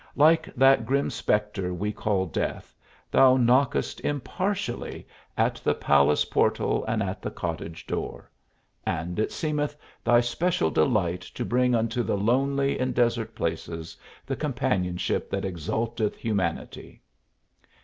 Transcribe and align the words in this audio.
Like 0.15 0.49
that 0.55 0.87
grim 0.87 1.11
spectre 1.11 1.75
we 1.75 1.91
call 1.91 2.25
death, 2.25 2.73
thou 3.11 3.37
knockest 3.37 3.99
impartially 4.01 5.05
at 5.37 5.57
the 5.63 5.75
palace 5.75 6.25
portal 6.25 6.83
and 6.87 7.03
at 7.03 7.21
the 7.21 7.29
cottage 7.29 7.85
door. 7.85 8.27
And 8.83 9.19
it 9.19 9.31
seemeth 9.31 9.75
thy 10.03 10.17
especial 10.17 10.71
delight 10.71 11.21
to 11.21 11.45
bring 11.45 11.75
unto 11.75 12.01
the 12.01 12.17
lonely 12.17 12.79
in 12.79 12.93
desert 12.93 13.35
places 13.35 13.95
the 14.25 14.35
companionship 14.35 15.29
that 15.29 15.45
exalteth 15.45 16.15
humanity! 16.15 17.03